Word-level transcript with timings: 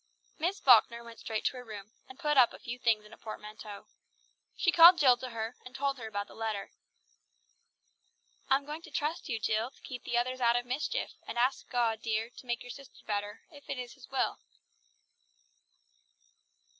Miss 0.39 0.59
Falkner 0.59 1.03
went 1.03 1.19
straight 1.19 1.45
to 1.45 1.57
her 1.57 1.63
room, 1.63 1.91
and 2.09 2.17
put 2.17 2.35
up 2.35 2.53
a 2.53 2.57
few 2.57 2.79
things 2.79 3.05
in 3.05 3.13
a 3.13 3.17
portmanteau. 3.19 3.85
She 4.57 4.71
called 4.71 4.97
Jill 4.97 5.15
to 5.17 5.29
her, 5.29 5.57
and 5.63 5.75
told 5.75 5.99
her 5.99 6.07
about 6.07 6.25
the 6.27 6.33
letter. 6.33 6.71
"I 8.49 8.55
am 8.55 8.65
going 8.65 8.81
to 8.81 8.89
trust 8.89 9.29
you, 9.29 9.39
Jill, 9.39 9.69
to 9.69 9.81
keep 9.83 10.03
the 10.03 10.17
others 10.17 10.41
out 10.41 10.55
of 10.55 10.65
mischief, 10.65 11.11
and 11.27 11.37
ask 11.37 11.69
God, 11.69 12.01
dear, 12.01 12.31
to 12.31 12.45
make 12.47 12.63
your 12.63 12.71
sister 12.71 13.03
better, 13.05 13.41
if 13.51 13.69
it 13.69 13.77
is 13.77 13.93
His 13.93 14.09
will." 14.09 14.39